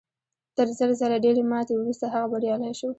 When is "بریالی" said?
2.31-2.71